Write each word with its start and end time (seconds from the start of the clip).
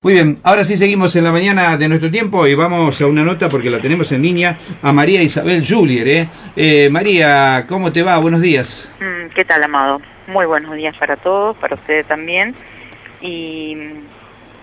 Muy 0.00 0.12
bien, 0.12 0.36
ahora 0.44 0.62
sí 0.62 0.76
seguimos 0.76 1.16
en 1.16 1.24
la 1.24 1.32
mañana 1.32 1.76
de 1.76 1.88
nuestro 1.88 2.08
tiempo 2.08 2.46
y 2.46 2.54
vamos 2.54 3.00
a 3.00 3.06
una 3.08 3.24
nota 3.24 3.48
porque 3.48 3.68
la 3.68 3.80
tenemos 3.80 4.12
en 4.12 4.22
línea 4.22 4.56
a 4.80 4.92
María 4.92 5.20
Isabel 5.20 5.64
Julier. 5.66 6.06
¿eh? 6.06 6.28
Eh, 6.54 6.88
María, 6.88 7.64
¿cómo 7.68 7.92
te 7.92 8.04
va? 8.04 8.16
Buenos 8.18 8.40
días. 8.40 8.88
Mm, 9.00 9.28
¿Qué 9.34 9.44
tal, 9.44 9.64
Amado? 9.64 10.00
Muy 10.28 10.46
buenos 10.46 10.76
días 10.76 10.96
para 10.98 11.16
todos, 11.16 11.56
para 11.56 11.74
ustedes 11.74 12.06
también. 12.06 12.54
Y, 13.20 13.76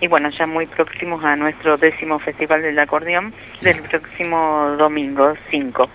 y 0.00 0.06
bueno, 0.08 0.30
ya 0.30 0.46
muy 0.46 0.64
próximos 0.64 1.22
a 1.22 1.36
nuestro 1.36 1.76
décimo 1.76 2.18
Festival 2.18 2.62
del 2.62 2.78
Acordeón 2.78 3.34
del 3.60 3.82
próximo 3.82 4.74
domingo 4.78 5.34
5. 5.50 5.86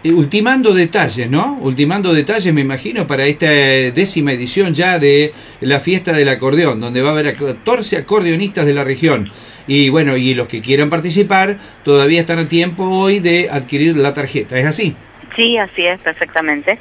Y 0.00 0.12
ultimando 0.12 0.74
detalles, 0.74 1.28
¿no? 1.28 1.58
Ultimando 1.60 2.14
detalles, 2.14 2.54
me 2.54 2.60
imagino, 2.60 3.08
para 3.08 3.26
esta 3.26 3.48
décima 3.48 4.32
edición 4.32 4.72
ya 4.72 5.00
de 5.00 5.32
la 5.60 5.80
fiesta 5.80 6.12
del 6.12 6.28
acordeón, 6.28 6.80
donde 6.80 7.02
va 7.02 7.08
a 7.08 7.12
haber 7.12 7.36
14 7.36 7.96
acordeonistas 7.96 8.64
de 8.64 8.74
la 8.74 8.84
región. 8.84 9.32
Y 9.66 9.88
bueno, 9.90 10.16
y 10.16 10.34
los 10.34 10.46
que 10.46 10.62
quieran 10.62 10.88
participar 10.88 11.58
todavía 11.82 12.20
están 12.20 12.38
a 12.38 12.48
tiempo 12.48 12.84
hoy 12.84 13.18
de 13.18 13.50
adquirir 13.50 13.96
la 13.96 14.14
tarjeta, 14.14 14.56
¿es 14.56 14.66
así? 14.66 14.94
Sí, 15.34 15.58
así 15.58 15.84
es, 15.84 16.00
perfectamente. 16.00 16.78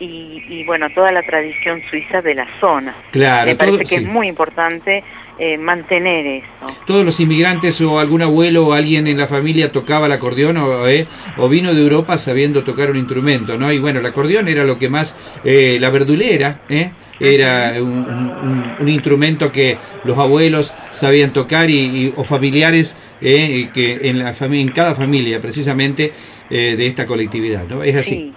y, 0.00 0.42
y, 0.48 0.64
bueno, 0.64 0.88
toda 0.94 1.10
la 1.12 1.22
tradición 1.22 1.82
suiza 1.90 2.20
de 2.22 2.34
la 2.34 2.46
zona. 2.60 2.94
Claro, 3.12 3.46
Me 3.46 3.56
parece 3.56 3.78
todo- 3.78 3.78
que 3.80 3.86
sí. 3.86 3.94
es 3.96 4.04
muy 4.04 4.28
importante 4.28 5.02
eh, 5.38 5.58
mantener 5.58 6.26
eso. 6.26 6.74
Todos 6.86 7.04
los 7.04 7.20
inmigrantes 7.20 7.78
o 7.82 7.98
algún 8.00 8.22
abuelo 8.22 8.66
o 8.66 8.72
alguien 8.72 9.06
en 9.06 9.18
la 9.18 9.26
familia 9.26 9.70
tocaba 9.72 10.06
el 10.06 10.12
acordeón 10.12 10.56
o, 10.56 10.88
eh, 10.88 11.06
o 11.36 11.48
vino 11.48 11.74
de 11.74 11.82
Europa 11.82 12.16
sabiendo 12.18 12.64
tocar 12.64 12.90
un 12.90 12.96
instrumento, 12.96 13.58
¿no? 13.58 13.70
Y 13.72 13.78
bueno, 13.78 14.00
el 14.00 14.06
acordeón 14.06 14.48
era 14.48 14.64
lo 14.64 14.78
que 14.78 14.88
más, 14.88 15.18
eh, 15.44 15.76
la 15.80 15.90
verdulera, 15.90 16.60
¿eh? 16.68 16.90
Era 17.18 17.72
un, 17.80 17.88
un- 17.88 18.76
un 18.78 18.88
instrumento 18.90 19.50
que 19.50 19.78
los 20.04 20.18
abuelos 20.18 20.74
sabían 20.92 21.30
tocar 21.32 21.70
y, 21.70 21.78
y- 21.78 22.12
o 22.16 22.24
familiares 22.24 22.96
eh, 23.22 23.70
que 23.72 24.00
en, 24.10 24.18
la 24.18 24.34
en 24.38 24.68
cada 24.68 24.94
familia 24.94 25.40
precisamente 25.40 26.12
eh, 26.50 26.74
de 26.76 26.86
esta 26.86 27.06
colectividad, 27.06 27.64
¿no? 27.68 27.82
Es 27.82 27.96
así. 27.96 28.10
Sí, 28.10 28.32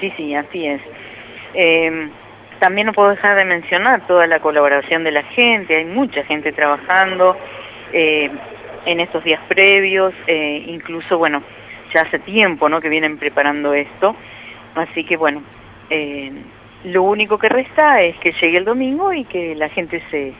sí, 0.00 0.12
sí, 0.16 0.34
así 0.34 0.66
es. 0.66 0.80
Eh, 1.54 2.10
también 2.58 2.86
no 2.86 2.92
puedo 2.92 3.10
dejar 3.10 3.36
de 3.36 3.44
mencionar 3.44 4.06
toda 4.06 4.26
la 4.26 4.40
colaboración 4.40 5.04
de 5.04 5.12
la 5.12 5.22
gente, 5.22 5.76
hay 5.76 5.84
mucha 5.84 6.24
gente 6.24 6.52
trabajando 6.52 7.36
eh, 7.92 8.30
en 8.86 9.00
estos 9.00 9.24
días 9.24 9.40
previos, 9.48 10.12
eh, 10.26 10.64
incluso, 10.66 11.18
bueno, 11.18 11.42
ya 11.94 12.02
hace 12.02 12.18
tiempo 12.18 12.68
¿no? 12.68 12.80
que 12.80 12.88
vienen 12.88 13.18
preparando 13.18 13.74
esto, 13.74 14.14
así 14.74 15.04
que 15.04 15.16
bueno, 15.16 15.42
eh, 15.90 16.32
lo 16.84 17.02
único 17.02 17.38
que 17.38 17.48
resta 17.48 18.02
es 18.02 18.16
que 18.18 18.32
llegue 18.32 18.58
el 18.58 18.64
domingo 18.64 19.12
y 19.12 19.24
que 19.24 19.54
la 19.54 19.68
gente 19.68 20.02
se, 20.10 20.32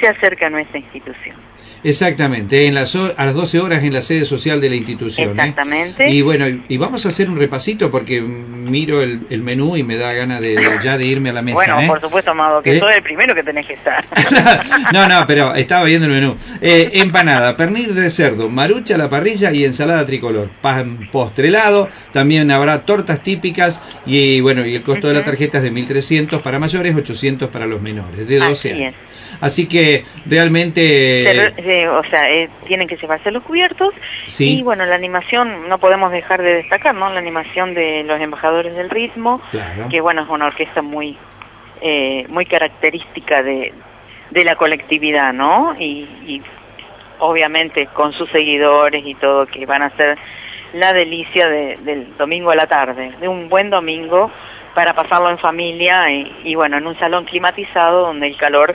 se 0.00 0.08
acerque 0.08 0.44
a 0.44 0.50
nuestra 0.50 0.78
institución. 0.78 1.36
Exactamente, 1.84 2.66
en 2.66 2.74
las, 2.74 2.96
a 2.96 3.26
las 3.26 3.34
12 3.34 3.60
horas 3.60 3.84
en 3.84 3.92
la 3.92 4.00
sede 4.00 4.24
social 4.24 4.58
de 4.58 4.70
la 4.70 4.76
institución. 4.76 5.28
¿eh? 5.28 5.32
Exactamente. 5.32 6.08
Y 6.08 6.22
bueno, 6.22 6.46
y, 6.66 6.76
vamos 6.78 7.04
a 7.04 7.10
hacer 7.10 7.28
un 7.28 7.38
repasito 7.38 7.90
porque 7.90 8.22
miro 8.22 9.02
el, 9.02 9.26
el 9.28 9.42
menú 9.42 9.76
y 9.76 9.82
me 9.82 9.98
da 9.98 10.14
ganas 10.14 10.40
de, 10.40 10.56
de 10.56 10.78
ya 10.82 10.96
de 10.96 11.04
irme 11.04 11.28
a 11.28 11.34
la 11.34 11.42
mesa. 11.42 11.56
bueno, 11.56 11.80
¿eh? 11.82 11.86
por 11.86 12.00
supuesto, 12.00 12.30
Amado, 12.30 12.62
que 12.62 12.76
¿Eh? 12.76 12.80
sos 12.80 12.90
el 12.94 13.02
primero 13.02 13.34
que 13.34 13.42
tenés 13.42 13.66
que 13.66 13.74
estar. 13.74 14.02
no, 14.94 15.06
no, 15.06 15.26
pero 15.26 15.54
estaba 15.54 15.84
viendo 15.84 16.06
el 16.06 16.12
menú. 16.12 16.36
Eh, 16.62 16.90
empanada, 16.94 17.54
pernil 17.54 17.94
de 17.94 18.10
cerdo, 18.10 18.48
marucha 18.48 18.94
a 18.94 18.98
la 18.98 19.10
parrilla 19.10 19.52
y 19.52 19.66
ensalada 19.66 20.06
tricolor. 20.06 20.48
Pan 20.62 21.10
postrelado, 21.12 21.90
también 22.12 22.50
habrá 22.50 22.86
tortas 22.86 23.22
típicas 23.22 23.82
y 24.06 24.40
bueno, 24.40 24.64
y 24.66 24.74
el 24.74 24.82
costo 24.82 25.08
de 25.08 25.14
la 25.14 25.22
tarjeta 25.24 25.58
es 25.58 25.64
de 25.64 25.72
1.300 25.72 26.40
para 26.40 26.58
mayores, 26.58 26.96
800 26.96 27.50
para 27.50 27.66
los 27.66 27.82
menores, 27.82 28.26
de 28.26 28.38
12 28.38 28.50
Así 28.50 28.70
años. 28.70 28.94
es. 28.94 29.14
Así 29.40 29.66
que 29.66 29.83
realmente... 30.26 31.24
Pero, 31.26 31.68
eh, 31.68 31.88
o 31.88 32.02
sea, 32.10 32.30
eh, 32.30 32.48
tienen 32.66 32.86
que 32.88 32.96
llevarse 32.96 33.30
los 33.30 33.42
cubiertos 33.42 33.92
Sí. 34.26 34.58
y 34.58 34.62
bueno, 34.62 34.84
la 34.86 34.94
animación 34.94 35.68
no 35.68 35.78
podemos 35.78 36.10
dejar 36.12 36.42
de 36.42 36.54
destacar, 36.54 36.94
¿no? 36.94 37.10
La 37.10 37.18
animación 37.18 37.74
de 37.74 38.04
los 38.04 38.20
embajadores 38.20 38.74
del 38.76 38.90
ritmo, 38.90 39.40
Claro. 39.50 39.88
que 39.90 40.00
bueno, 40.00 40.22
es 40.22 40.28
una 40.28 40.46
orquesta 40.46 40.82
muy 40.82 41.16
eh, 41.86 42.24
muy 42.28 42.46
característica 42.46 43.42
de, 43.42 43.72
de 44.30 44.44
la 44.44 44.56
colectividad, 44.56 45.32
¿no? 45.34 45.72
Y, 45.78 46.08
y 46.26 46.42
obviamente 47.18 47.86
con 47.88 48.12
sus 48.14 48.30
seguidores 48.30 49.02
y 49.04 49.14
todo, 49.16 49.46
que 49.46 49.66
van 49.66 49.82
a 49.82 49.90
ser 49.96 50.16
la 50.72 50.92
delicia 50.92 51.48
de- 51.48 51.76
del 51.82 52.16
domingo 52.16 52.50
a 52.50 52.56
la 52.56 52.66
tarde, 52.66 53.12
de 53.20 53.28
un 53.28 53.48
buen 53.48 53.70
domingo 53.70 54.30
para 54.74 54.94
pasarlo 54.94 55.30
en 55.30 55.38
familia 55.38 56.10
y, 56.10 56.34
y 56.44 56.54
bueno, 56.54 56.78
en 56.78 56.86
un 56.86 56.98
salón 56.98 57.26
climatizado 57.26 58.06
donde 58.06 58.26
el 58.28 58.36
calor 58.36 58.74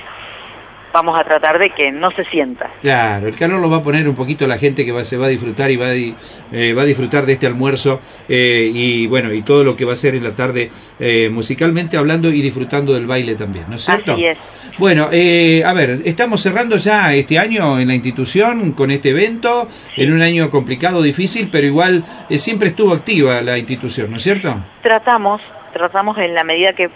vamos 0.93 1.19
a 1.19 1.23
tratar 1.23 1.59
de 1.59 1.69
que 1.71 1.91
no 1.91 2.11
se 2.11 2.25
sienta. 2.25 2.69
Claro, 2.81 3.27
el 3.27 3.35
calor 3.35 3.59
lo 3.59 3.69
va 3.69 3.77
a 3.77 3.83
poner 3.83 4.07
un 4.07 4.15
poquito 4.15 4.47
la 4.47 4.57
gente 4.57 4.85
que 4.85 4.91
va, 4.91 5.05
se 5.05 5.17
va 5.17 5.27
a 5.27 5.29
disfrutar 5.29 5.71
y 5.71 5.77
va 5.77 5.87
a, 5.87 5.93
eh, 5.93 6.73
va 6.73 6.81
a 6.81 6.85
disfrutar 6.85 7.25
de 7.25 7.33
este 7.33 7.47
almuerzo 7.47 8.01
eh, 8.27 8.69
y 8.73 9.07
bueno, 9.07 9.33
y 9.33 9.41
todo 9.41 9.63
lo 9.63 9.75
que 9.75 9.85
va 9.85 9.93
a 9.93 9.95
ser 9.95 10.15
en 10.15 10.23
la 10.23 10.35
tarde 10.35 10.69
eh, 10.99 11.29
musicalmente 11.31 11.97
hablando 11.97 12.29
y 12.29 12.41
disfrutando 12.41 12.93
del 12.93 13.07
baile 13.07 13.35
también, 13.35 13.65
¿no 13.69 13.75
es 13.75 13.85
cierto? 13.85 14.13
Así 14.13 14.25
es. 14.25 14.39
Bueno, 14.79 15.09
eh, 15.11 15.61
a 15.65 15.73
ver, 15.73 15.99
estamos 16.05 16.41
cerrando 16.41 16.77
ya 16.77 17.13
este 17.13 17.37
año 17.37 17.79
en 17.79 17.89
la 17.89 17.95
institución 17.95 18.71
con 18.71 18.91
este 18.91 19.09
evento, 19.09 19.67
en 19.97 20.13
un 20.13 20.21
año 20.21 20.49
complicado, 20.49 21.01
difícil, 21.01 21.49
pero 21.51 21.67
igual 21.67 22.05
eh, 22.29 22.39
siempre 22.39 22.69
estuvo 22.69 22.93
activa 22.93 23.41
la 23.41 23.57
institución, 23.57 24.09
¿no 24.09 24.15
es 24.15 24.23
cierto? 24.23 24.55
Tratamos, 24.81 25.41
tratamos 25.73 26.17
en 26.17 26.33
la 26.33 26.45
medida 26.45 26.71
que, 26.71 26.89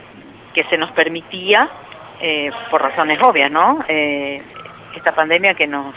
que 0.54 0.64
se 0.70 0.78
nos 0.78 0.92
permitía, 0.92 1.70
eh, 2.24 2.50
por 2.72 2.82
razones 2.82 3.22
obvias, 3.22 3.52
¿no? 3.52 3.78
Eh, 3.88 4.38
esta 4.96 5.14
pandemia 5.14 5.54
que 5.54 5.68
nos, 5.68 5.94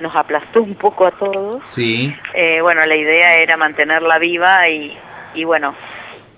nos 0.00 0.14
aplastó 0.16 0.62
un 0.62 0.74
poco 0.74 1.06
a 1.06 1.12
todos. 1.12 1.62
Sí, 1.70 2.12
Eh, 2.34 2.60
bueno, 2.60 2.84
la 2.84 2.96
idea 2.96 3.36
era 3.36 3.56
mantenerla 3.56 4.18
viva 4.18 4.68
y, 4.68 4.98
y 5.34 5.44
bueno, 5.44 5.74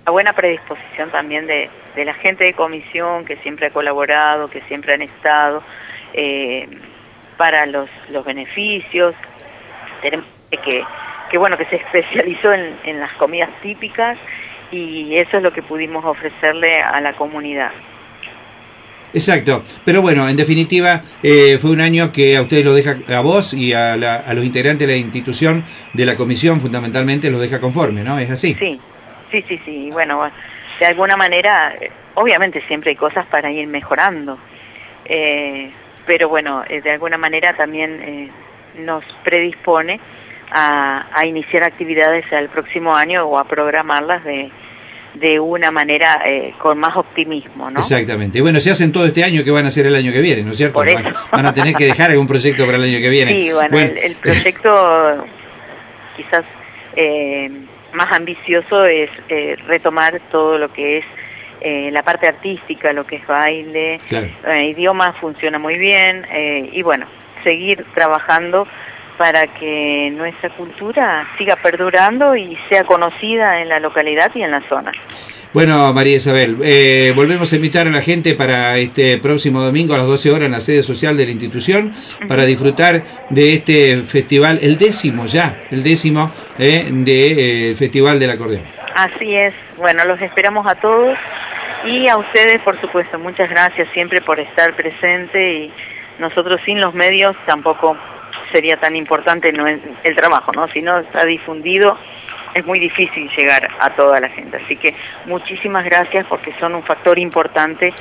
la 0.04 0.12
buena 0.12 0.32
predisposición 0.34 1.10
también 1.10 1.46
de, 1.46 1.70
de 1.96 2.04
la 2.04 2.12
gente 2.14 2.44
de 2.44 2.52
comisión 2.54 3.24
que 3.24 3.36
siempre 3.38 3.68
ha 3.68 3.70
colaborado, 3.70 4.50
que 4.50 4.60
siempre 4.62 4.94
han 4.94 5.02
estado 5.02 5.62
eh, 6.12 6.68
para 7.38 7.64
los, 7.66 7.88
los 8.10 8.24
beneficios. 8.24 9.14
Tenemos 10.02 10.26
que, 10.50 10.84
que 11.30 11.38
bueno, 11.38 11.56
que 11.56 11.64
se 11.66 11.76
especializó 11.76 12.52
en, 12.52 12.76
en 12.84 13.00
las 13.00 13.12
comidas 13.14 13.48
típicas 13.62 14.18
y 14.70 15.16
eso 15.16 15.38
es 15.38 15.42
lo 15.42 15.52
que 15.52 15.62
pudimos 15.62 16.04
ofrecerle 16.04 16.82
a 16.82 17.00
la 17.00 17.14
comunidad. 17.14 17.72
Exacto. 19.14 19.62
Pero 19.84 20.02
bueno, 20.02 20.28
en 20.28 20.36
definitiva, 20.36 21.02
eh, 21.22 21.58
fue 21.60 21.70
un 21.70 21.80
año 21.80 22.12
que 22.12 22.36
a 22.36 22.42
ustedes 22.42 22.64
lo 22.64 22.74
deja, 22.74 22.96
a 23.16 23.20
vos 23.20 23.54
y 23.54 23.72
a, 23.72 23.96
la- 23.96 24.16
a 24.16 24.34
los 24.34 24.44
integrantes 24.44 24.86
de 24.86 24.92
la 24.94 24.98
institución, 24.98 25.64
de 25.92 26.06
la 26.06 26.16
comisión 26.16 26.60
fundamentalmente, 26.60 27.30
los 27.30 27.40
deja 27.40 27.60
conforme, 27.60 28.02
¿no? 28.04 28.18
Es 28.18 28.30
así. 28.30 28.54
Sí, 28.58 28.80
sí, 29.30 29.44
sí, 29.48 29.60
sí. 29.64 29.90
Bueno, 29.92 30.30
de 30.80 30.86
alguna 30.86 31.16
manera, 31.16 31.74
obviamente 32.14 32.62
siempre 32.68 32.90
hay 32.90 32.96
cosas 32.96 33.26
para 33.26 33.50
ir 33.50 33.66
mejorando, 33.68 34.38
eh, 35.04 35.70
pero 36.06 36.28
bueno, 36.28 36.64
eh, 36.68 36.80
de 36.80 36.90
alguna 36.92 37.18
manera 37.18 37.54
también 37.56 38.00
eh, 38.02 38.28
nos 38.78 39.04
predispone 39.24 40.00
a, 40.50 41.06
a 41.14 41.26
iniciar 41.26 41.62
actividades 41.64 42.24
al 42.32 42.48
próximo 42.48 42.94
año 42.94 43.24
o 43.24 43.38
a 43.38 43.44
programarlas 43.44 44.24
de, 44.24 44.50
de 45.14 45.38
una 45.38 45.70
manera 45.70 46.22
eh, 46.24 46.54
con 46.58 46.78
más 46.78 46.96
optimismo, 46.96 47.70
¿no? 47.70 47.80
Exactamente. 47.80 48.40
Bueno, 48.40 48.60
se 48.60 48.70
hacen 48.70 48.92
todo 48.92 49.06
este 49.06 49.22
año, 49.24 49.44
que 49.44 49.50
van 49.50 49.64
a 49.64 49.68
hacer 49.68 49.86
el 49.86 49.94
año 49.94 50.12
que 50.12 50.20
viene, 50.20 50.42
¿no 50.42 50.52
es 50.52 50.56
cierto? 50.56 50.74
Por 50.74 50.88
eso. 50.88 51.00
Van, 51.30 51.46
a 51.46 51.54
tener 51.54 51.74
que 51.74 51.86
dejar 51.86 52.10
algún 52.10 52.26
proyecto 52.26 52.64
para 52.64 52.78
el 52.78 52.84
año 52.84 52.98
que 52.98 53.08
viene. 53.08 53.32
Sí, 53.32 53.52
bueno, 53.52 53.78
El, 53.78 54.14
proyecto 54.16 55.24
quizás 56.16 56.44
eh, 56.96 57.50
más 57.92 58.10
ambicioso 58.12 58.86
es 58.86 59.10
eh, 59.28 59.56
retomar 59.66 60.20
todo 60.30 60.58
lo 60.58 60.72
que 60.72 60.98
es 60.98 61.04
eh, 61.64 61.90
la 61.92 62.02
parte 62.02 62.26
artística, 62.26 62.92
lo 62.92 63.06
que 63.06 63.16
es 63.16 63.26
baile, 63.26 64.00
Claro. 64.08 64.26
eh, 64.48 64.66
idioma 64.70 65.12
funciona 65.20 65.60
muy 65.60 65.78
bien 65.78 66.26
eh, 66.32 66.68
y 66.72 66.82
bueno, 66.82 67.06
seguir 67.44 67.86
trabajando 67.94 68.66
para 69.22 69.46
que 69.46 70.12
nuestra 70.16 70.50
cultura 70.50 71.28
siga 71.38 71.54
perdurando 71.54 72.34
y 72.34 72.58
sea 72.68 72.82
conocida 72.82 73.60
en 73.60 73.68
la 73.68 73.78
localidad 73.78 74.32
y 74.34 74.42
en 74.42 74.50
la 74.50 74.68
zona. 74.68 74.90
Bueno, 75.52 75.92
María 75.92 76.16
Isabel, 76.16 76.58
eh, 76.64 77.12
volvemos 77.14 77.52
a 77.52 77.54
invitar 77.54 77.86
a 77.86 77.90
la 77.90 78.02
gente 78.02 78.34
para 78.34 78.76
este 78.78 79.18
próximo 79.18 79.60
domingo 79.60 79.94
a 79.94 79.98
las 79.98 80.08
12 80.08 80.32
horas 80.32 80.46
en 80.46 80.50
la 80.50 80.58
sede 80.58 80.82
social 80.82 81.16
de 81.16 81.26
la 81.26 81.30
institución 81.30 81.94
para 82.26 82.42
disfrutar 82.44 83.04
de 83.30 83.54
este 83.54 84.02
festival, 84.02 84.58
el 84.60 84.76
décimo 84.76 85.26
ya, 85.26 85.60
el 85.70 85.84
décimo 85.84 86.32
eh, 86.58 86.88
del 86.90 87.76
Festival 87.76 88.18
del 88.18 88.30
Acordeón. 88.32 88.64
Así 88.96 89.36
es, 89.36 89.54
bueno, 89.76 90.04
los 90.04 90.20
esperamos 90.20 90.66
a 90.66 90.74
todos 90.74 91.16
y 91.84 92.08
a 92.08 92.16
ustedes, 92.16 92.60
por 92.62 92.80
supuesto, 92.80 93.20
muchas 93.20 93.48
gracias 93.48 93.86
siempre 93.94 94.20
por 94.20 94.40
estar 94.40 94.74
presente 94.74 95.52
y 95.52 95.72
nosotros 96.18 96.60
sin 96.64 96.80
los 96.80 96.92
medios 96.92 97.36
tampoco 97.46 97.96
sería 98.52 98.76
tan 98.78 98.94
importante 98.94 99.52
no 99.52 99.66
el, 99.66 99.80
el 100.04 100.14
trabajo, 100.14 100.52
¿no? 100.52 100.68
Si 100.68 100.80
no 100.82 100.98
está 100.98 101.24
difundido 101.24 101.98
es 102.54 102.64
muy 102.66 102.78
difícil 102.78 103.30
llegar 103.36 103.68
a 103.78 103.90
toda 103.90 104.20
la 104.20 104.28
gente. 104.28 104.58
Así 104.62 104.76
que 104.76 104.94
muchísimas 105.26 105.84
gracias 105.84 106.26
porque 106.28 106.52
son 106.60 106.74
un 106.74 106.82
factor 106.82 107.18
importante 107.18 107.92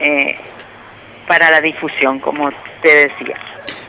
eh, 0.00 0.36
para 1.26 1.50
la 1.50 1.60
difusión, 1.60 2.18
como 2.18 2.50
te 2.82 3.08
decía. 3.08 3.36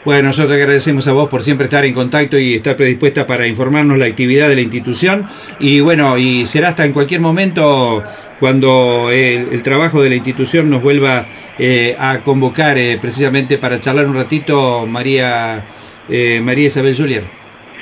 Bueno, 0.05 0.27
nosotros 0.27 0.53
agradecemos 0.53 1.07
a 1.07 1.13
vos 1.13 1.27
por 1.27 1.41
siempre 1.41 1.65
estar 1.65 1.83
en 1.83 1.93
contacto 1.93 2.37
y 2.37 2.55
estar 2.55 2.75
predispuesta 2.75 3.25
para 3.25 3.47
informarnos 3.47 3.97
la 3.97 4.05
actividad 4.05 4.47
de 4.47 4.55
la 4.55 4.61
institución. 4.61 5.27
Y 5.59 5.79
bueno, 5.79 6.17
y 6.17 6.45
será 6.45 6.69
hasta 6.69 6.85
en 6.85 6.93
cualquier 6.93 7.21
momento 7.21 8.03
cuando 8.39 9.09
el, 9.11 9.49
el 9.51 9.63
trabajo 9.63 10.01
de 10.01 10.09
la 10.09 10.15
institución 10.15 10.69
nos 10.69 10.83
vuelva 10.83 11.25
eh, 11.57 11.95
a 11.99 12.19
convocar 12.19 12.77
eh, 12.77 12.99
precisamente 13.01 13.57
para 13.57 13.79
charlar 13.79 14.05
un 14.05 14.15
ratito, 14.15 14.85
María, 14.85 15.65
eh, 16.09 16.39
María 16.43 16.67
Isabel 16.67 16.95
Julier. 16.95 17.23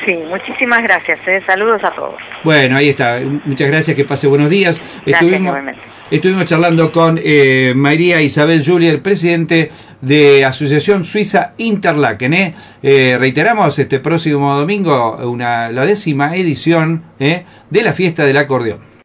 Sí, 0.06 0.16
muchísimas 0.28 0.84
gracias. 0.84 1.20
eh. 1.28 1.42
Saludos 1.46 1.82
a 1.84 1.92
todos. 1.92 2.16
Bueno, 2.44 2.76
ahí 2.76 2.90
está. 2.90 3.22
Muchas 3.46 3.70
gracias, 3.70 3.96
que 3.96 4.04
pase 4.04 4.28
buenos 4.28 4.50
días. 4.50 4.82
Gracias, 5.06 5.22
Estuvimos, 5.22 5.58
estuvimos 6.12 6.46
charlando 6.46 6.92
con 6.92 7.20
eh, 7.24 7.72
María 7.76 8.22
Isabel 8.22 8.66
Julier, 8.66 9.02
presidente 9.02 9.72
de 10.02 10.44
Asociación 10.44 11.06
Suiza 11.06 11.54
Interlaken. 11.58 12.34
¿eh? 12.34 12.54
Eh, 12.82 13.16
reiteramos, 13.18 13.80
este 13.80 14.00
próximo 14.00 14.54
domingo, 14.58 15.18
una, 15.30 15.70
la 15.72 15.86
décima 15.86 16.36
edición 16.36 17.04
¿eh? 17.20 17.44
de 17.70 17.84
la 17.84 17.94
fiesta 17.94 18.26
del 18.26 18.38
acordeón. 18.38 18.93